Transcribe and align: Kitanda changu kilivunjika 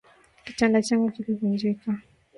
Kitanda 0.45 0.81
changu 0.83 1.11
kilivunjika 1.11 1.99